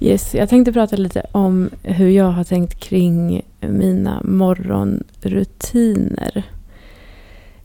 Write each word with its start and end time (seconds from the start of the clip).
Yes, 0.00 0.34
jag 0.34 0.48
tänkte 0.48 0.72
prata 0.72 0.96
lite 0.96 1.22
om 1.32 1.70
hur 1.82 2.08
jag 2.08 2.30
har 2.30 2.44
tänkt 2.44 2.80
kring 2.80 3.42
mina 3.60 4.20
morgonrutiner. 4.24 6.42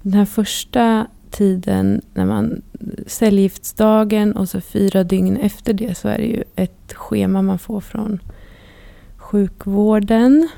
Den 0.02 0.14
här 0.14 0.26
första 0.26 1.08
tiden 1.30 2.02
när 2.14 2.26
man 2.26 2.62
cellgiftsdagen 3.08 4.34
och 4.34 4.50
så 4.50 4.62
fyra 4.62 5.04
dygn 5.04 5.38
efter 5.38 5.74
det 5.74 5.98
så 5.98 6.08
är 6.08 6.18
det 6.18 6.26
ju 6.26 6.44
ett 6.56 6.94
schema 6.94 7.42
man 7.42 7.60
får 7.60 7.82
från 7.82 8.20
sjukvården 9.18 10.50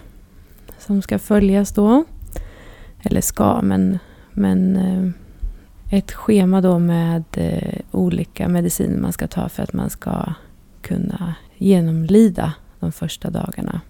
som 0.79 1.01
ska 1.01 1.19
följas 1.19 1.71
då. 1.71 2.03
Eller 3.03 3.21
ska, 3.21 3.61
men, 3.61 3.99
men 4.31 4.75
eh, 4.75 5.09
ett 5.97 6.11
schema 6.11 6.61
då 6.61 6.79
med 6.79 7.23
eh, 7.33 7.79
olika 7.91 8.47
mediciner 8.47 9.01
man 9.01 9.13
ska 9.13 9.27
ta 9.27 9.49
för 9.49 9.63
att 9.63 9.73
man 9.73 9.89
ska 9.89 10.33
kunna 10.81 11.35
genomlida 11.63 12.53
de 12.79 12.91
första 12.91 13.29
dagarna. 13.29 13.81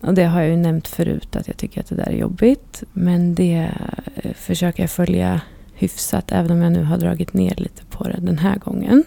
Och 0.00 0.14
det 0.14 0.24
har 0.24 0.40
jag 0.40 0.50
ju 0.50 0.56
nämnt 0.56 0.88
förut 0.88 1.36
att 1.36 1.48
jag 1.48 1.56
tycker 1.56 1.80
att 1.80 1.86
det 1.86 1.94
där 1.94 2.08
är 2.08 2.16
jobbigt. 2.16 2.82
Men 2.92 3.34
det 3.34 3.70
eh, 4.14 4.34
försöker 4.34 4.82
jag 4.82 4.90
följa 4.90 5.40
hyfsat 5.74 6.32
även 6.32 6.50
om 6.50 6.62
jag 6.62 6.72
nu 6.72 6.84
har 6.84 6.98
dragit 6.98 7.32
ner 7.32 7.54
lite 7.56 7.84
på 7.84 8.04
det 8.04 8.18
den 8.20 8.38
här 8.38 8.56
gången. 8.56 9.04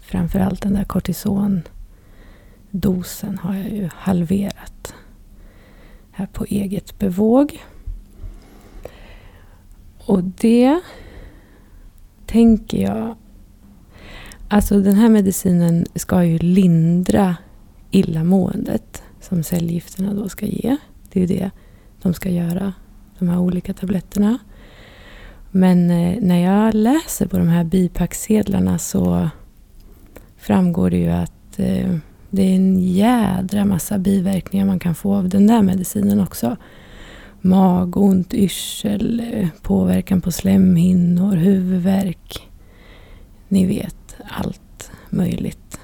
Framförallt 0.00 0.62
den 0.62 0.74
där 0.74 0.84
kortisondosen 0.84 3.38
har 3.42 3.54
jag 3.54 3.70
ju 3.70 3.88
halverat 3.94 4.94
här 6.12 6.26
på 6.26 6.44
eget 6.44 6.98
bevåg. 6.98 7.62
Och 9.98 10.24
det 10.24 10.80
tänker 12.26 12.82
jag... 12.82 13.16
Alltså 14.52 14.80
den 14.80 14.94
här 14.94 15.08
medicinen 15.08 15.86
ska 15.94 16.24
ju 16.24 16.38
lindra 16.38 17.36
illamåendet 17.90 19.02
som 19.20 19.42
cellgifterna 19.42 20.14
då 20.14 20.28
ska 20.28 20.46
ge. 20.46 20.76
Det 21.12 21.22
är 21.22 21.28
ju 21.28 21.36
det 21.36 21.50
de 22.02 22.14
ska 22.14 22.30
göra, 22.30 22.72
de 23.18 23.28
här 23.28 23.38
olika 23.38 23.74
tabletterna. 23.74 24.38
Men 25.50 25.90
eh, 25.90 26.18
när 26.22 26.38
jag 26.38 26.74
läser 26.74 27.26
på 27.26 27.38
de 27.38 27.48
här 27.48 27.64
bipacksedlarna 27.64 28.78
så 28.78 29.30
framgår 30.36 30.90
det 30.90 30.98
ju 30.98 31.10
att 31.10 31.58
eh, 31.58 31.96
det 32.30 32.42
är 32.42 32.56
en 32.56 32.78
jädra 32.78 33.64
massa 33.64 33.98
biverkningar 33.98 34.66
man 34.66 34.78
kan 34.78 34.94
få 34.94 35.14
av 35.14 35.28
den 35.28 35.46
där 35.46 35.62
medicinen 35.62 36.20
också. 36.20 36.56
Magont, 37.40 38.34
yrsel, 38.34 39.22
eh, 39.32 39.48
påverkan 39.62 40.20
på 40.20 40.32
slemhinnor, 40.32 41.36
huvudvärk. 41.36 42.48
Ni 43.48 43.66
vet, 43.66 44.01
allt 44.28 44.90
möjligt. 45.10 45.80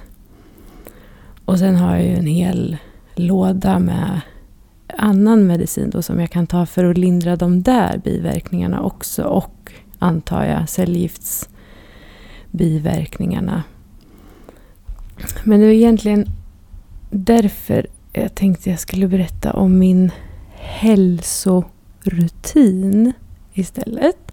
Och 1.45 1.59
sen 1.59 1.77
har 1.77 1.97
jag 1.97 2.05
ju 2.05 2.15
en 2.15 2.27
hel 2.27 2.77
låda 3.15 3.79
med 3.79 4.21
annan 4.99 5.47
medicin 5.47 5.91
då 5.91 6.03
som 6.03 6.21
jag 6.21 6.31
kan 6.31 6.47
ta 6.47 6.67
för 6.67 6.85
att 6.85 6.99
lindra 6.99 7.37
de 7.37 7.63
där 7.63 8.01
biverkningarna 8.05 8.83
också. 8.83 9.23
Och 9.23 9.73
antar 9.99 10.45
jag 10.45 10.69
cellgiftsbiverkningarna. 10.69 13.63
Men 15.45 15.61
det 15.61 15.67
var 15.67 15.73
egentligen 15.73 16.27
därför 17.11 17.87
jag 18.13 18.35
tänkte 18.35 18.71
jag 18.71 18.81
skulle 18.81 19.09
berätta 19.09 19.53
om 19.53 19.79
min 19.79 20.11
hälsorutin 20.55 23.13
istället. 23.53 24.28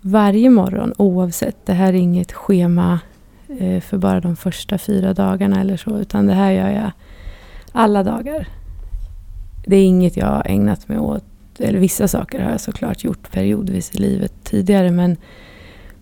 Varje 0.00 0.50
morgon 0.50 0.92
oavsett, 0.98 1.66
det 1.66 1.72
här 1.72 1.88
är 1.88 1.96
inget 1.98 2.32
schema 2.32 3.00
eh, 3.58 3.80
för 3.80 3.98
bara 3.98 4.20
de 4.20 4.36
första 4.36 4.78
fyra 4.78 5.14
dagarna 5.14 5.60
eller 5.60 5.76
så, 5.76 5.98
utan 5.98 6.26
det 6.26 6.34
här 6.34 6.50
gör 6.50 6.70
jag 6.70 6.90
alla 7.72 8.02
dagar. 8.02 8.48
Det 9.66 9.76
är 9.76 9.84
inget 9.84 10.16
jag 10.16 10.26
har 10.26 10.46
ägnat 10.46 10.88
mig 10.88 10.98
åt, 10.98 11.24
eller 11.58 11.78
vissa 11.78 12.08
saker 12.08 12.42
har 12.42 12.50
jag 12.50 12.60
såklart 12.60 13.04
gjort 13.04 13.30
periodvis 13.30 13.94
i 13.94 13.98
livet 13.98 14.32
tidigare, 14.44 14.90
men, 14.90 15.16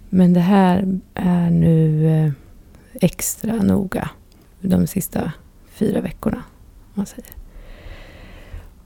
men 0.09 0.33
det 0.33 0.41
här 0.41 0.99
är 1.15 1.51
nu 1.51 2.07
eh, 2.07 2.33
extra 3.01 3.55
noga 3.55 4.11
de 4.61 4.87
sista 4.87 5.33
fyra 5.69 6.01
veckorna. 6.01 6.43
Man 6.95 7.07
säger. 7.07 7.31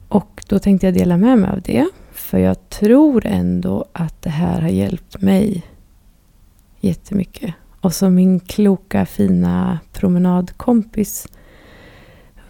Och 0.09 0.45
då 0.49 0.59
tänkte 0.59 0.87
jag 0.87 0.95
dela 0.95 1.17
med 1.17 1.39
mig 1.39 1.51
av 1.51 1.61
det. 1.61 1.89
För 2.21 2.39
jag 2.39 2.69
tror 2.69 3.27
ändå 3.27 3.85
att 3.93 4.23
det 4.23 4.31
här 4.31 4.61
har 4.61 4.69
hjälpt 4.69 5.21
mig 5.21 5.63
jättemycket. 6.81 7.55
Och 7.81 7.95
som 7.95 8.15
min 8.15 8.41
kloka 8.41 9.07
fina 9.07 9.79
promenadkompis 9.93 11.29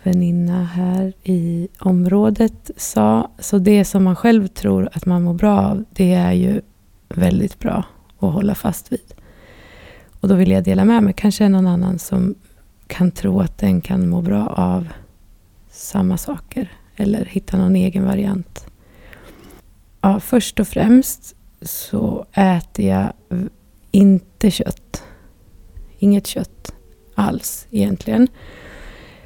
väninna 0.03 0.65
här 0.65 1.13
i 1.23 1.69
området 1.79 2.71
sa. 2.77 3.31
Så 3.39 3.59
det 3.59 3.85
som 3.85 4.05
man 4.05 4.17
själv 4.17 4.47
tror 4.47 4.89
att 4.93 5.07
man 5.07 5.23
mår 5.23 5.35
bra 5.35 5.61
av, 5.61 5.85
det 5.91 6.13
är 6.13 6.33
ju 6.33 6.61
väldigt 7.09 7.59
bra 7.59 7.85
att 8.19 8.33
hålla 8.33 8.55
fast 8.55 8.93
vid. 8.93 9.15
Och 10.21 10.29
då 10.29 10.35
vill 10.35 10.51
jag 10.51 10.65
dela 10.65 10.85
med 10.85 11.03
mig. 11.03 11.15
Kanske 11.17 11.49
någon 11.49 11.67
annan 11.67 11.99
som 11.99 12.35
kan 12.87 13.11
tro 13.11 13.41
att 13.41 13.59
den 13.59 13.81
kan 13.81 14.09
må 14.09 14.23
bra 14.23 14.47
av 14.47 14.89
samma 15.71 16.17
saker. 16.17 16.73
Eller 16.97 17.25
hitta 17.25 17.59
någon 17.59 17.77
egen 17.77 18.05
variant. 18.05 18.67
Ja, 20.00 20.21
först 20.21 20.61
och 20.61 20.69
främst 20.69 21.37
så 21.62 22.27
äter 22.33 22.87
jag 22.87 23.12
inte 23.91 24.50
kött. 24.50 25.03
Inget 25.99 26.27
kött 26.27 26.72
alls 27.15 27.66
egentligen. 27.71 28.28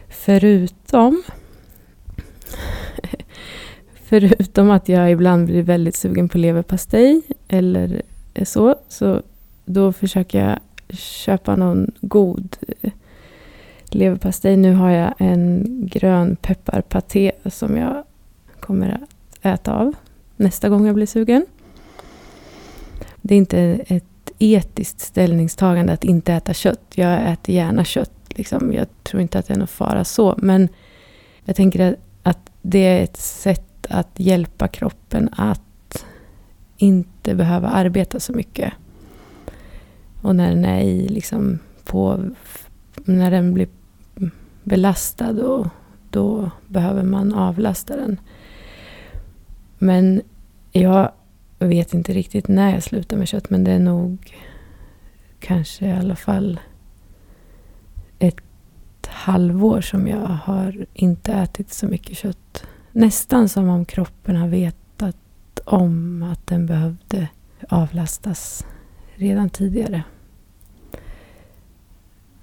Förutom 0.08 1.22
Förutom 3.94 4.70
att 4.70 4.88
jag 4.88 5.10
ibland 5.10 5.46
blir 5.46 5.62
väldigt 5.62 5.96
sugen 5.96 6.28
på 6.28 6.38
leverpastej 6.38 7.22
eller 7.48 8.02
så. 8.42 8.74
Så 8.88 9.22
då 9.64 9.92
försöker 9.92 10.48
jag 10.48 10.58
köpa 10.98 11.56
någon 11.56 11.90
god 12.00 12.56
eh, 12.80 12.92
leverpastej. 13.86 14.56
Nu 14.56 14.74
har 14.74 14.90
jag 14.90 15.14
en 15.18 15.64
grön 15.92 16.36
pepparpaté 16.36 17.32
som 17.44 17.76
jag 17.76 18.04
kommer 18.60 18.88
att 18.88 19.44
äta 19.44 19.74
av 19.74 19.94
nästa 20.44 20.68
gång 20.68 20.86
jag 20.86 20.94
blir 20.94 21.06
sugen. 21.06 21.46
Det 23.22 23.34
är 23.34 23.38
inte 23.38 23.58
ett 23.86 24.32
etiskt 24.38 25.00
ställningstagande 25.00 25.92
att 25.92 26.04
inte 26.04 26.32
äta 26.32 26.54
kött. 26.54 26.80
Jag 26.94 27.32
äter 27.32 27.54
gärna 27.54 27.84
kött. 27.84 28.10
Liksom. 28.28 28.72
Jag 28.72 28.86
tror 29.02 29.22
inte 29.22 29.38
att 29.38 29.46
det 29.46 29.54
är 29.54 29.58
någon 29.58 29.66
fara 29.66 30.04
så. 30.04 30.34
Men 30.38 30.68
jag 31.44 31.56
tänker 31.56 31.96
att 32.22 32.50
det 32.62 32.78
är 32.78 33.02
ett 33.02 33.16
sätt 33.16 33.86
att 33.90 34.08
hjälpa 34.16 34.68
kroppen 34.68 35.28
att 35.36 36.04
inte 36.76 37.34
behöva 37.34 37.68
arbeta 37.68 38.20
så 38.20 38.32
mycket. 38.32 38.72
Och 40.22 40.36
när 40.36 40.48
den 40.48 40.64
är 40.64 40.80
i, 40.80 41.08
liksom, 41.08 41.58
på, 41.84 42.24
när 43.04 43.30
den 43.30 43.54
blir 43.54 43.68
belastad 44.62 45.46
och 45.46 45.66
då 46.10 46.50
behöver 46.66 47.02
man 47.02 47.34
avlasta 47.34 47.96
den. 47.96 48.20
Men 49.78 50.22
jag 50.76 51.12
vet 51.58 51.94
inte 51.94 52.12
riktigt 52.12 52.48
när 52.48 52.72
jag 52.74 52.82
slutar 52.82 53.16
med 53.16 53.28
kött, 53.28 53.50
men 53.50 53.64
det 53.64 53.70
är 53.70 53.78
nog 53.78 54.36
kanske 55.40 55.86
i 55.86 55.92
alla 55.92 56.16
fall 56.16 56.60
ett 58.18 59.06
halvår 59.06 59.80
som 59.80 60.08
jag 60.08 60.26
har 60.26 60.86
inte 60.94 61.32
ätit 61.32 61.72
så 61.72 61.86
mycket 61.86 62.16
kött. 62.16 62.66
Nästan 62.92 63.48
som 63.48 63.68
om 63.68 63.84
kroppen 63.84 64.36
har 64.36 64.48
vetat 64.48 65.16
om 65.64 66.22
att 66.22 66.46
den 66.46 66.66
behövde 66.66 67.28
avlastas 67.68 68.66
redan 69.14 69.50
tidigare. 69.50 70.02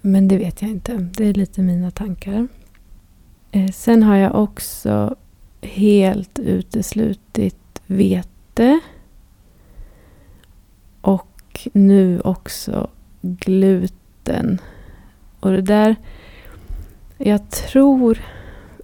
Men 0.02 0.28
det 0.28 0.38
vet 0.38 0.62
jag 0.62 0.72
inte. 0.72 1.10
Det 1.18 1.26
är 1.26 1.34
lite 1.34 1.62
mina 1.62 1.92
tankar. 1.92 2.48
Eh, 3.52 3.72
sen 3.72 4.04
har 4.04 4.16
jag 4.16 4.36
också 4.36 5.16
helt 5.62 6.40
uteslutit 6.40 7.61
vete. 7.92 8.80
Och 11.02 11.70
nu 11.74 12.20
också 12.20 12.90
gluten. 13.22 14.62
Och 15.40 15.52
det 15.52 15.62
där... 15.62 15.96
Jag 17.18 17.50
tror... 17.50 18.22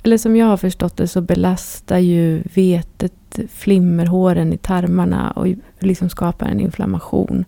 Eller 0.03 0.17
som 0.17 0.35
jag 0.35 0.45
har 0.45 0.57
förstått 0.57 0.97
det 0.97 1.07
så 1.07 1.21
belastar 1.21 1.97
ju 1.97 2.43
vetet 2.53 3.39
flimmerhåren 3.49 4.53
i 4.53 4.57
tarmarna 4.57 5.31
och 5.31 5.47
liksom 5.79 6.09
skapar 6.09 6.47
en 6.47 6.59
inflammation. 6.59 7.45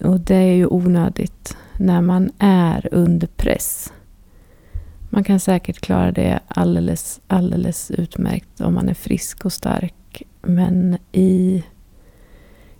Och 0.00 0.20
det 0.20 0.34
är 0.34 0.54
ju 0.54 0.66
onödigt 0.66 1.56
när 1.76 2.00
man 2.00 2.30
är 2.38 2.88
under 2.92 3.26
press. 3.26 3.92
Man 5.10 5.24
kan 5.24 5.40
säkert 5.40 5.80
klara 5.80 6.12
det 6.12 6.40
alldeles, 6.48 7.20
alldeles 7.26 7.90
utmärkt 7.90 8.60
om 8.60 8.74
man 8.74 8.88
är 8.88 8.94
frisk 8.94 9.44
och 9.44 9.52
stark. 9.52 9.94
Men 10.42 10.98
i, 11.12 11.64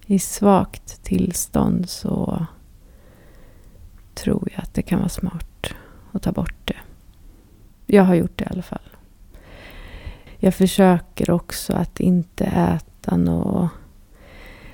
i 0.06 0.18
svagt 0.18 1.02
tillstånd 1.02 1.88
så 1.88 2.46
tror 4.14 4.48
jag 4.54 4.62
att 4.62 4.74
det 4.74 4.82
kan 4.82 4.98
vara 4.98 5.08
smart 5.08 5.74
att 6.12 6.22
ta 6.22 6.32
bort 6.32 6.54
det. 6.64 6.76
Jag 7.86 8.04
har 8.04 8.14
gjort 8.14 8.38
det 8.38 8.44
i 8.44 8.48
alla 8.50 8.62
fall. 8.62 8.96
Jag 10.38 10.54
försöker 10.54 11.30
också 11.30 11.72
att 11.72 12.00
inte 12.00 12.44
äta 12.44 13.16
något... 13.16 13.70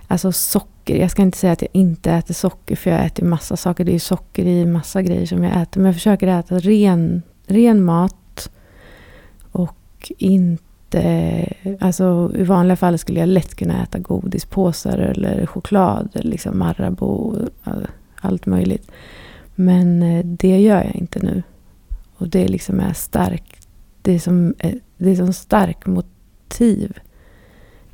Alltså 0.06 0.32
socker. 0.32 0.96
Jag 0.96 1.10
ska 1.10 1.22
inte 1.22 1.38
säga 1.38 1.52
att 1.52 1.62
jag 1.62 1.70
inte 1.72 2.12
äter 2.12 2.34
socker, 2.34 2.76
för 2.76 2.90
jag 2.90 3.06
äter 3.06 3.24
massa 3.24 3.56
saker. 3.56 3.84
Det 3.84 3.94
är 3.94 3.98
socker 3.98 4.46
i 4.46 4.66
massa 4.66 5.02
grejer 5.02 5.26
som 5.26 5.44
jag 5.44 5.62
äter. 5.62 5.80
Men 5.80 5.86
jag 5.86 5.94
försöker 5.94 6.26
äta 6.26 6.58
ren, 6.58 7.22
ren 7.46 7.84
mat. 7.84 8.50
Och 9.52 10.12
inte... 10.18 10.67
Eh, 10.94 11.48
alltså 11.80 12.32
i 12.34 12.42
vanliga 12.42 12.76
fall 12.76 12.98
skulle 12.98 13.20
jag 13.20 13.28
lätt 13.28 13.54
kunna 13.54 13.82
äta 13.82 13.98
godispåsar 13.98 14.98
eller 14.98 15.46
choklad. 15.46 16.10
Liksom 16.14 16.58
Marabou, 16.58 17.48
allt 18.20 18.46
möjligt. 18.46 18.90
Men 19.54 20.02
eh, 20.02 20.24
det 20.24 20.60
gör 20.60 20.84
jag 20.84 20.94
inte 20.94 21.18
nu. 21.18 21.42
Och 22.16 22.28
det 22.28 22.48
liksom 22.48 22.80
är 22.80 22.92
starkt. 22.92 23.68
Det 24.02 24.12
är 24.12 24.18
som, 24.18 24.54
eh, 24.58 24.74
det 24.96 25.10
är 25.10 25.16
som 25.16 25.32
stark 25.32 25.86
motiv. 25.86 26.98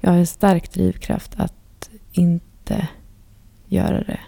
Jag 0.01 0.11
har 0.11 0.19
en 0.19 0.27
stark 0.27 0.73
drivkraft 0.73 1.33
att 1.37 1.91
inte 2.13 2.89
göra 3.67 4.03
det. 4.05 4.21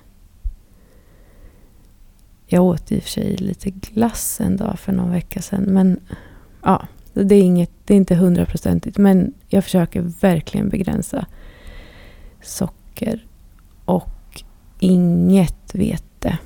Jag 2.47 2.65
åt 2.65 2.93
i 2.93 2.99
och 2.99 3.03
för 3.03 3.11
sig 3.11 3.37
lite 3.37 3.71
glass 3.71 4.41
en 4.41 4.57
dag 4.57 4.79
för 4.79 4.93
någon 4.93 5.11
vecka 5.11 5.43
sedan. 5.43 5.63
Men 5.63 6.01
ja, 6.63 6.87
det 7.23 7.35
är, 7.35 7.43
inget, 7.43 7.71
det 7.85 7.95
är 7.95 7.99
inte 7.99 8.15
hundraprocentigt. 8.15 8.99
Men 8.99 9.35
jag 9.49 9.65
försöker 9.65 10.01
verkligen 10.21 10.69
begränsa 10.69 11.27
socker 12.43 13.27
och 13.85 14.43
inget 14.79 15.75
vete. 15.75 16.39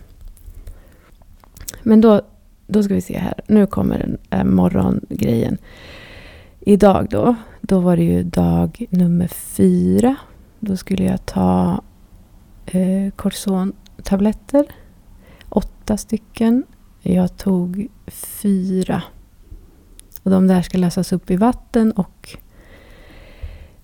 Men 1.83 2.01
då, 2.01 2.23
då 2.67 2.83
ska 2.83 2.95
vi 2.95 3.01
se 3.01 3.19
här. 3.19 3.35
Nu 3.47 3.67
kommer 3.67 3.99
den 3.99 4.19
äh, 4.31 4.45
morgongrejen. 4.45 5.59
Idag 6.61 7.07
då, 7.11 7.35
då 7.61 7.81
var 7.81 7.97
det 7.97 8.03
ju 8.03 8.23
dag 8.23 8.87
nummer 8.91 9.29
fyra. 9.29 10.17
Då 10.61 10.77
skulle 10.77 11.05
jag 11.05 11.27
ta 11.27 11.83
eh, 12.67 13.11
kortisontabletter. 13.17 14.67
Åtta 15.49 15.97
stycken. 15.97 16.65
Jag 17.03 17.37
tog 17.37 17.89
fyra. 18.07 19.03
Och 20.23 20.31
de 20.31 20.47
där 20.47 20.63
ska 20.63 20.79
lösas 20.79 21.13
upp 21.13 21.31
i 21.31 21.37
vatten 21.37 21.93
och 21.93 22.37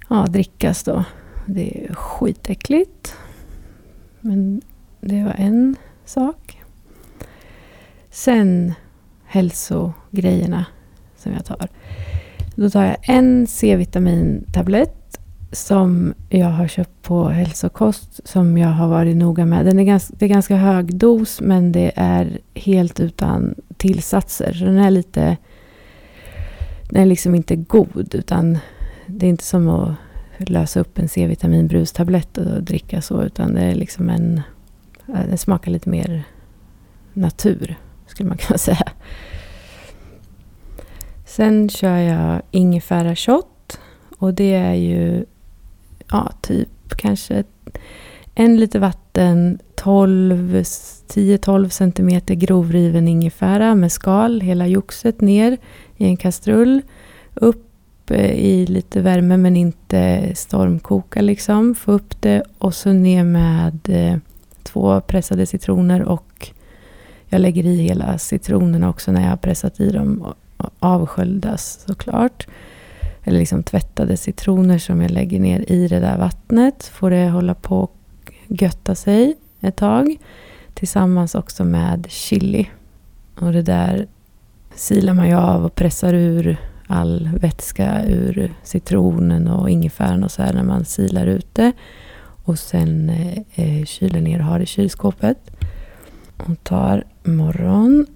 ja, 0.08 0.26
drickas 0.26 0.82
då. 0.82 1.04
Det 1.46 1.84
är 1.84 1.94
skitäckligt. 1.94 3.14
Men 4.20 4.62
det 5.00 5.24
var 5.24 5.34
en 5.38 5.76
sak. 6.04 6.62
Sen 8.10 8.74
hälsogrejerna 9.24 10.66
som 11.16 11.32
jag 11.32 11.44
tar. 11.44 11.68
Då 12.54 12.70
tar 12.70 12.84
jag 12.84 12.96
en 13.02 13.46
C-vitamintablett 13.46 15.20
som 15.52 16.14
jag 16.28 16.46
har 16.46 16.68
köpt 16.68 17.02
på 17.02 17.28
hälsokost 17.28 18.28
som 18.28 18.58
jag 18.58 18.68
har 18.68 18.88
varit 18.88 19.16
noga 19.16 19.46
med. 19.46 19.66
Den 19.66 19.78
är 19.78 19.84
ganska, 19.84 20.14
det 20.18 20.24
är 20.24 20.28
ganska 20.28 20.56
hög 20.56 20.96
dos 20.96 21.40
men 21.40 21.72
det 21.72 21.92
är 21.96 22.38
helt 22.54 23.00
utan 23.00 23.54
tillsatser. 23.76 24.52
Så 24.52 24.64
den 24.64 24.78
är 24.78 24.90
lite... 24.90 25.36
Den 26.96 27.02
är 27.02 27.06
liksom 27.06 27.34
inte 27.34 27.56
god 27.56 28.14
utan 28.14 28.58
det 29.06 29.26
är 29.26 29.30
inte 29.30 29.44
som 29.44 29.68
att 29.68 29.96
lösa 30.50 30.80
upp 30.80 30.98
en 30.98 31.08
C-vitaminbrustablett 31.08 32.38
och 32.38 32.62
dricka 32.62 33.02
så 33.02 33.22
utan 33.22 33.54
det 33.54 33.60
är 33.60 33.74
liksom 33.74 34.10
en... 34.10 34.40
Den 35.06 35.38
smakar 35.38 35.70
lite 35.70 35.88
mer 35.88 36.24
natur 37.12 37.76
skulle 38.06 38.28
man 38.28 38.38
kunna 38.46 38.58
säga. 38.58 38.88
Sen 41.26 41.68
kör 41.68 41.96
jag 41.96 42.42
ingefära 42.50 43.16
shot. 43.16 43.80
Och 44.18 44.34
det 44.34 44.54
är 44.54 44.74
ju 44.74 45.24
ja, 46.10 46.32
typ 46.40 46.96
kanske 46.96 47.44
en 48.34 48.56
liter 48.56 48.78
vatten, 48.78 49.58
10-12 49.86 51.68
centimeter 51.68 52.34
grovriven 52.34 53.08
ingefära 53.08 53.74
med 53.74 53.92
skal, 53.92 54.40
hela 54.40 54.66
joxet 54.66 55.20
ner 55.20 55.56
i 55.96 56.04
en 56.04 56.16
kastrull. 56.16 56.82
Upp 57.34 58.10
eh, 58.10 58.30
i 58.30 58.66
lite 58.66 59.00
värme 59.00 59.36
men 59.36 59.56
inte 59.56 60.32
stormkoka 60.34 61.22
liksom. 61.22 61.74
Få 61.74 61.92
upp 61.92 62.22
det 62.22 62.42
och 62.58 62.74
så 62.74 62.92
ner 62.92 63.24
med 63.24 63.88
eh, 63.88 64.18
två 64.62 65.00
pressade 65.00 65.46
citroner 65.46 66.02
och 66.02 66.50
jag 67.28 67.40
lägger 67.40 67.66
i 67.66 67.76
hela 67.76 68.18
citronerna 68.18 68.90
också 68.90 69.12
när 69.12 69.22
jag 69.22 69.30
har 69.30 69.36
pressat 69.36 69.80
i 69.80 69.90
dem. 69.90 70.34
Avsköljdas 70.78 71.84
såklart. 71.86 72.46
Eller 73.24 73.38
liksom 73.38 73.62
tvättade 73.62 74.16
citroner 74.16 74.78
som 74.78 75.00
jag 75.00 75.10
lägger 75.10 75.40
ner 75.40 75.72
i 75.72 75.88
det 75.88 76.00
där 76.00 76.18
vattnet. 76.18 76.84
Får 76.84 77.10
det 77.10 77.28
hålla 77.28 77.54
på 77.54 77.78
och 77.78 78.32
götta 78.48 78.94
sig 78.94 79.34
ett 79.66 79.76
tag. 79.76 80.16
Tillsammans 80.74 81.34
också 81.34 81.64
med 81.64 82.06
chili. 82.08 82.70
Och 83.40 83.52
det 83.52 83.62
där 83.62 84.06
silar 84.74 85.14
man 85.14 85.28
ju 85.28 85.34
av 85.34 85.64
och 85.64 85.74
pressar 85.74 86.14
ur 86.14 86.56
all 86.86 87.30
vätska 87.40 88.04
ur 88.06 88.52
citronen 88.62 89.48
och 89.48 89.70
ingefäran 89.70 90.24
och 90.24 90.30
så 90.30 90.42
här 90.42 90.52
när 90.52 90.64
man 90.64 90.84
silar 90.84 91.26
ut 91.26 91.54
det. 91.54 91.72
Och 92.44 92.58
sen 92.58 93.10
eh, 93.54 93.84
kyler 93.84 94.20
ner 94.20 94.38
och 94.38 94.44
har 94.44 94.60
i 94.60 94.66
kylskåpet. 94.66 95.38
Och 96.36 96.64
tar 96.64 97.04
morgon. 97.24 98.06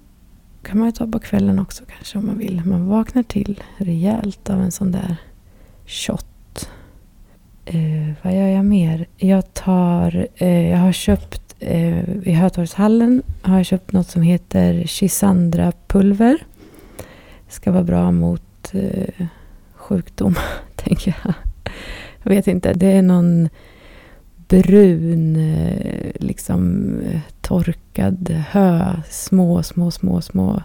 kan 0.63 0.77
man 0.77 0.87
ju 0.87 0.91
ta 0.91 1.07
på 1.07 1.19
kvällen 1.19 1.59
också 1.59 1.83
kanske 1.95 2.17
om 2.17 2.25
man 2.25 2.37
vill. 2.37 2.61
Man 2.65 2.87
vaknar 2.87 3.23
till 3.23 3.63
rejält 3.77 4.49
av 4.49 4.61
en 4.61 4.71
sån 4.71 4.91
där 4.91 5.15
shot. 5.85 6.69
Eh, 7.65 8.13
vad 8.21 8.35
gör 8.35 8.47
jag 8.47 8.65
mer? 8.65 9.07
Jag 9.17 9.53
tar, 9.53 10.27
eh, 10.35 10.69
jag 10.69 10.77
har 10.77 10.91
köpt 10.91 11.40
eh, 11.61 12.27
i 12.27 12.31
Hötorgshallen 12.31 13.23
har 13.41 13.57
jag 13.57 13.65
köpt 13.65 13.91
något 13.91 14.07
som 14.07 14.21
heter 14.21 14.83
Chisandra 14.87 15.71
pulver. 15.87 16.37
Ska 17.49 17.71
vara 17.71 17.83
bra 17.83 18.11
mot 18.11 18.73
eh, 18.73 19.25
sjukdom, 19.73 20.35
tänker 20.75 21.17
jag. 21.23 21.33
Jag 22.23 22.29
vet 22.29 22.47
inte, 22.47 22.73
det 22.73 22.91
är 22.91 23.01
någon 23.01 23.49
brun, 24.47 25.35
eh, 25.35 26.11
liksom 26.15 26.93
eh, 27.01 27.19
torkad 27.41 28.29
hö. 28.49 28.95
Små, 29.09 29.63
små, 29.63 29.91
små, 29.91 30.21
små. 30.21 30.61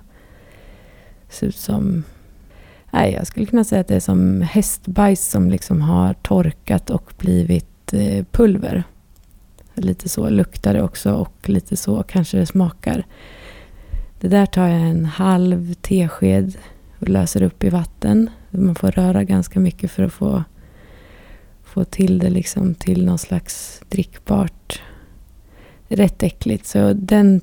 Ser 1.28 1.46
ut 1.46 1.56
som... 1.56 2.02
Nej, 2.90 3.12
jag 3.12 3.26
skulle 3.26 3.46
kunna 3.46 3.64
säga 3.64 3.80
att 3.80 3.88
det 3.88 3.96
är 3.96 4.00
som 4.00 4.40
hästbajs 4.40 5.26
som 5.26 5.50
liksom 5.50 5.80
har 5.80 6.14
torkat 6.14 6.90
och 6.90 7.12
blivit 7.18 7.92
eh, 7.92 8.24
pulver. 8.30 8.84
Lite 9.76 10.08
så 10.08 10.28
luktar 10.28 10.74
det 10.74 10.82
också 10.82 11.12
och 11.12 11.48
lite 11.48 11.76
så 11.76 12.02
kanske 12.02 12.38
det 12.38 12.46
smakar. 12.46 13.06
Det 14.20 14.28
där 14.28 14.46
tar 14.46 14.68
jag 14.68 14.80
en 14.80 15.04
halv 15.04 15.74
tesked 15.74 16.58
och 17.00 17.08
löser 17.08 17.42
upp 17.42 17.64
i 17.64 17.68
vatten. 17.68 18.30
Man 18.50 18.74
får 18.74 18.90
röra 18.90 19.24
ganska 19.24 19.60
mycket 19.60 19.90
för 19.90 20.02
att 20.02 20.12
få 20.12 20.44
få 21.76 21.84
till 21.84 22.18
det 22.18 22.30
liksom 22.30 22.74
till 22.74 23.04
någon 23.04 23.18
slags 23.18 23.80
drickbart. 23.88 24.82
Rätt 25.88 26.22
äckligt. 26.22 26.66
Så 26.66 26.92
den, 26.92 27.40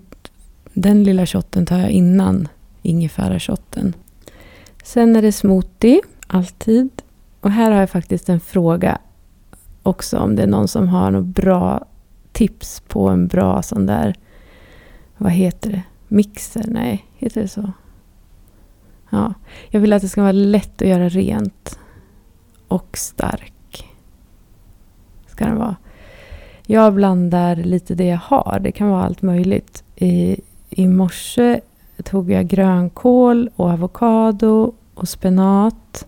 den 0.73 1.03
lilla 1.03 1.25
shotten 1.25 1.65
tar 1.65 1.79
jag 1.79 1.89
innan 1.89 2.47
ingefära-shotten. 2.81 3.93
Sen 4.83 5.15
är 5.15 5.21
det 5.21 5.31
smoothie, 5.31 6.01
alltid. 6.27 6.89
Och 7.39 7.51
här 7.51 7.71
har 7.71 7.79
jag 7.79 7.89
faktiskt 7.89 8.29
en 8.29 8.39
fråga 8.39 8.97
också 9.83 10.17
om 10.17 10.35
det 10.35 10.43
är 10.43 10.47
någon 10.47 10.67
som 10.67 10.87
har 10.87 11.11
något 11.11 11.25
bra 11.25 11.85
tips 12.33 12.79
på 12.87 13.09
en 13.09 13.27
bra 13.27 13.61
sån 13.61 13.85
där, 13.85 14.15
vad 15.17 15.31
heter 15.31 15.71
det, 15.71 15.83
mixer? 16.07 16.65
Nej, 16.67 17.05
heter 17.17 17.41
det 17.41 17.47
så? 17.47 17.71
Ja, 19.09 19.33
jag 19.69 19.79
vill 19.79 19.93
att 19.93 20.01
det 20.01 20.09
ska 20.09 20.21
vara 20.21 20.31
lätt 20.31 20.81
att 20.81 20.87
göra 20.87 21.09
rent 21.09 21.79
och 22.67 22.97
stark 22.97 23.53
ska 25.33 25.45
den 25.45 25.57
vara. 25.57 25.75
Jag 26.65 26.93
blandar 26.93 27.55
lite 27.55 27.95
det 27.95 28.05
jag 28.05 28.17
har. 28.17 28.59
Det 28.61 28.71
kan 28.71 28.89
vara 28.89 29.03
allt 29.03 29.21
möjligt. 29.21 29.83
I, 29.95 30.37
i 30.69 30.87
morse 30.87 31.59
tog 32.03 32.31
jag 32.31 32.47
grönkål 32.47 33.49
och 33.55 33.69
avokado 33.69 34.73
och 34.93 35.09
spenat. 35.09 36.07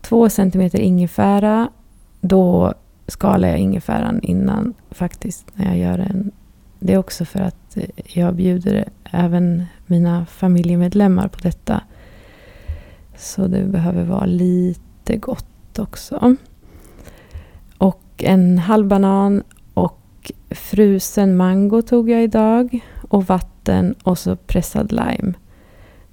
Två 0.00 0.28
centimeter 0.28 0.78
ingefära. 0.78 1.68
Då 2.20 2.74
skalar 3.10 3.48
jag 3.48 3.58
ingefäran 3.58 4.20
innan 4.22 4.74
faktiskt 4.90 5.46
när 5.54 5.66
jag 5.66 5.78
gör 5.78 5.98
en. 5.98 6.30
Det 6.78 6.92
är 6.92 6.98
också 6.98 7.24
för 7.24 7.40
att 7.40 7.76
eh, 7.76 7.84
jag 8.04 8.34
bjuder 8.34 8.84
även 9.04 9.64
mina 9.86 10.26
familjemedlemmar 10.26 11.28
på 11.28 11.38
detta. 11.38 11.82
Så 13.16 13.46
det 13.46 13.64
behöver 13.64 14.04
vara 14.04 14.26
lite 14.26 15.16
gott 15.16 15.78
också 15.78 16.36
Och 17.78 18.04
en 18.18 18.58
halv 18.58 18.86
banan 18.86 19.42
och 19.74 20.32
frusen 20.50 21.36
mango 21.36 21.82
tog 21.82 22.10
jag 22.10 22.22
idag. 22.22 22.80
Och 23.08 23.26
vatten 23.26 23.94
och 24.02 24.18
så 24.18 24.36
pressad 24.36 24.92
lime. 24.92 25.34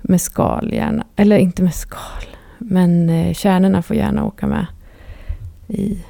med 0.01 0.22
skal 0.22 0.74
gärna. 0.74 1.06
Eller 1.16 1.38
inte 1.38 1.63
med 1.63 1.74
skal. 1.74 2.27
Men 2.58 3.10
eh, 3.10 3.34
kärnorna 3.34 3.82
får 3.82 3.96
gärna 3.96 4.25
åka 4.25 4.48
med 4.48 4.66
i 5.68 6.04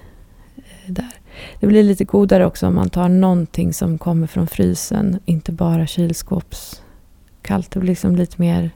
eh, 0.87 0.93
där. 0.93 1.19
Det 1.59 1.67
blir 1.67 1.83
lite 1.83 2.03
godare 2.03 2.45
också 2.45 2.67
om 2.67 2.75
man 2.75 2.89
tar 2.89 3.09
någonting 3.09 3.73
som 3.73 3.97
kommer 3.97 4.27
från 4.27 4.47
frysen. 4.47 5.19
Inte 5.25 5.51
bara 5.51 5.87
kylskåpskallt. 5.87 7.71
Det 7.71 7.79
blir 7.79 7.89
liksom 7.89 8.15
lite 8.15 8.41
mer 8.41 8.71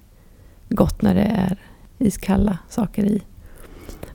gott 0.70 1.01
när 1.01 1.15
det 1.15 1.22
är 1.22 1.58
iskalla 1.98 2.58
saker 2.70 3.06
i. 3.06 3.22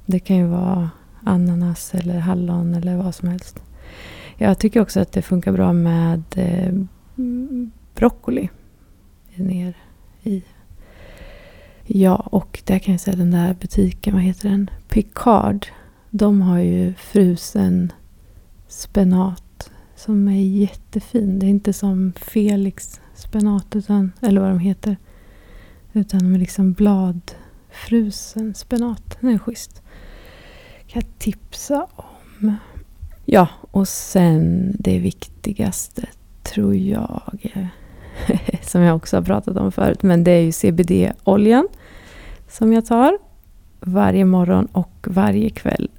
Det 0.07 0.19
kan 0.19 0.37
ju 0.37 0.47
vara 0.47 0.91
ananas 1.25 1.95
eller 1.95 2.19
hallon 2.19 2.75
eller 2.75 2.97
vad 2.97 3.15
som 3.15 3.29
helst. 3.29 3.63
Jag 4.37 4.59
tycker 4.59 4.81
också 4.81 5.01
att 5.01 5.13
det 5.13 5.23
funkar 5.23 5.53
bra 5.53 5.73
med 5.73 6.23
eh, 6.37 6.73
broccoli 7.95 8.49
ner 9.35 9.75
i. 10.23 10.43
Ja, 11.87 12.15
och 12.15 12.63
där 12.65 12.79
kan 12.79 12.95
jag 12.95 13.01
säga 13.01 13.17
den 13.17 13.31
där 13.31 13.57
butiken, 13.61 14.15
vad 14.15 14.23
heter 14.23 14.49
den? 14.49 14.71
Picard. 14.89 15.67
De 16.17 16.43
har 16.43 16.59
ju 16.59 16.95
frusen 16.95 17.93
spenat 18.69 19.71
som 19.97 20.29
är 20.29 20.43
jättefin. 20.43 21.39
Det 21.39 21.47
är 21.47 21.51
inte 21.51 21.73
som 21.73 22.13
Felix 22.17 23.01
spenat, 23.15 23.77
utan, 23.77 24.13
eller 24.21 24.41
vad 24.41 24.51
de 24.51 24.59
heter. 24.59 24.97
Utan 25.93 26.21
de 26.21 26.35
är 26.35 26.39
liksom 26.39 26.73
bladfrusen 26.73 28.55
spenat. 28.55 29.17
Den 29.21 29.31
är 29.31 29.39
schysst. 29.39 29.83
Kan 30.87 31.03
jag 31.03 31.19
tipsa 31.19 31.87
om. 31.97 32.57
Ja, 33.25 33.49
och 33.71 33.89
sen 33.89 34.73
det 34.79 34.99
viktigaste 34.99 36.09
tror 36.43 36.77
jag, 36.77 37.53
som 38.63 38.81
jag 38.81 38.97
också 38.97 39.17
har 39.17 39.23
pratat 39.23 39.57
om 39.57 39.73
förut, 39.73 40.03
men 40.03 40.25
det 40.25 40.31
är 40.31 40.43
ju 40.43 40.53
CBD-oljan 40.53 41.69
som 42.49 42.73
jag 42.73 42.87
tar 42.87 43.19
varje 43.81 44.25
morgon 44.25 44.67
och 44.67 45.07
varje 45.11 45.51
kväll. 45.51 45.91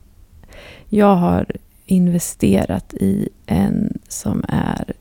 Jag 0.89 1.15
har 1.15 1.45
investerat 1.85 2.93
i 2.93 3.29
en 3.45 3.99
som 4.07 4.43
är 4.47 4.93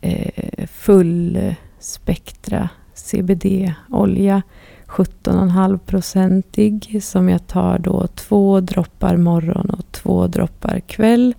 eh, 0.00 0.66
full 0.66 1.54
spektra 1.78 2.68
CBD-olja. 2.94 4.42
17,5-procentig 4.86 7.02
som 7.02 7.28
jag 7.28 7.46
tar 7.46 7.78
då 7.78 8.06
två 8.06 8.60
droppar 8.60 9.16
morgon 9.16 9.70
och 9.70 9.92
två 9.92 10.26
droppar 10.26 10.80
kväll. 10.80 11.34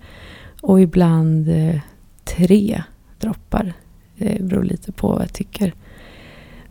Och 0.62 0.80
ibland 0.80 1.48
eh, 1.48 1.80
tre 2.24 2.82
droppar. 3.20 3.72
Det 4.18 4.42
beror 4.42 4.64
lite 4.64 4.92
på 4.92 5.08
vad 5.08 5.22
jag 5.22 5.32
tycker. 5.32 5.74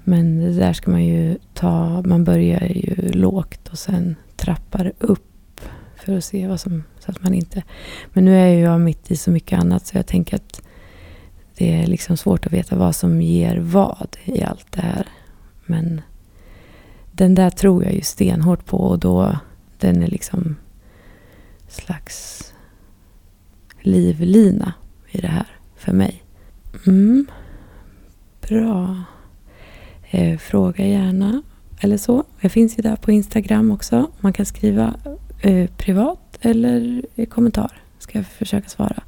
Men 0.03 0.39
det 0.39 0.53
där 0.53 0.73
ska 0.73 0.91
man 0.91 1.05
ju 1.05 1.37
ta, 1.53 2.03
man 2.05 2.23
börjar 2.23 2.65
ju 2.65 3.11
lågt 3.11 3.69
och 3.71 3.77
sen 3.77 4.15
trappar 4.35 4.93
upp 4.99 5.34
för 6.05 6.17
att 6.17 6.23
se 6.23 6.47
vad 6.47 6.59
som, 6.59 6.83
så 6.99 7.11
att 7.11 7.23
man 7.23 7.33
inte... 7.33 7.63
Men 8.13 8.25
nu 8.25 8.37
är 8.37 8.47
jag 8.47 8.81
mitt 8.81 9.11
i 9.11 9.17
så 9.17 9.31
mycket 9.31 9.59
annat 9.59 9.85
så 9.85 9.97
jag 9.97 10.07
tänker 10.07 10.35
att 10.35 10.61
det 11.57 11.81
är 11.81 11.87
liksom 11.87 12.17
svårt 12.17 12.45
att 12.45 12.53
veta 12.53 12.75
vad 12.75 12.95
som 12.95 13.21
ger 13.21 13.57
vad 13.57 14.17
i 14.23 14.43
allt 14.43 14.71
det 14.71 14.81
här. 14.81 15.07
Men 15.65 16.01
den 17.11 17.35
där 17.35 17.49
tror 17.49 17.83
jag 17.83 17.93
ju 17.93 18.01
stenhårt 18.01 18.65
på 18.65 18.77
och 18.77 18.99
då 18.99 19.37
den 19.79 20.03
är 20.03 20.07
liksom 20.07 20.55
slags 21.67 22.43
livlina 23.81 24.73
i 25.11 25.21
det 25.21 25.27
här 25.27 25.47
för 25.75 25.93
mig. 25.93 26.23
Mm. 26.87 27.27
Bra. 28.47 29.03
Eh, 30.09 30.37
fråga 30.37 30.85
gärna 30.85 31.41
eller 31.79 31.97
så. 31.97 32.23
Jag 32.39 32.51
finns 32.51 32.79
ju 32.79 32.81
där 32.81 32.95
på 32.95 33.11
Instagram 33.11 33.71
också. 33.71 34.11
Man 34.19 34.33
kan 34.33 34.45
skriva 34.45 34.93
eh, 35.41 35.69
privat 35.77 36.37
eller 36.41 37.05
i 37.15 37.25
kommentar. 37.25 37.71
Ska 37.99 38.17
jag 38.17 38.27
försöka 38.27 38.69
svara. 38.69 39.03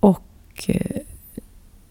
Och 0.00 0.64
eh, 0.68 1.00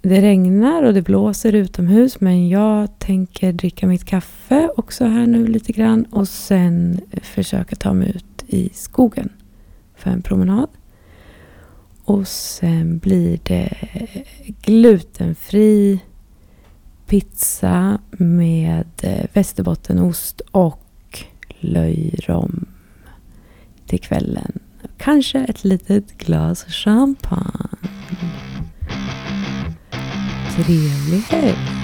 det 0.02 0.22
regnar 0.22 0.84
och 0.84 0.94
det 0.94 1.02
blåser 1.02 1.56
utomhus 1.56 2.22
men 2.22 2.50
jag 2.50 3.00
tänker 3.00 3.54
dricka 3.54 3.88
mitt 3.88 4.06
kaffe 4.06 4.70
också 4.78 5.06
här 5.06 5.28
nu 5.28 5.48
lite 5.48 5.72
grann 5.72 6.06
och 6.06 6.28
sen 6.28 7.02
försöka 7.22 7.76
ta 7.76 7.94
mig 7.94 8.10
ut 8.10 8.44
i 8.48 8.70
skogen 8.74 9.30
för 9.96 10.10
en 10.10 10.22
promenad. 10.22 10.70
Och 12.04 12.28
sen 12.28 12.98
blir 12.98 13.40
det 13.44 13.74
glutenfri 14.62 16.00
pizza 17.12 18.00
med 18.12 18.88
eh, 19.02 19.26
västerbottenost 19.34 20.42
och 20.52 20.81
löjrom 21.62 22.66
till 23.86 24.00
kvällen. 24.00 24.60
Kanske 24.98 25.40
ett 25.40 25.64
litet 25.64 26.18
glas 26.18 26.64
champagne. 26.64 27.70
Trevlig 30.56 31.22
helg! 31.30 31.81